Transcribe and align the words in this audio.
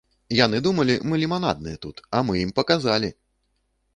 Яны 0.35 0.61
думалі, 0.67 0.95
мы 1.09 1.19
ліманадныя 1.23 1.77
тут, 1.85 2.01
а 2.17 2.23
мы 2.29 2.33
ім 2.47 2.51
паказалі! 2.61 3.13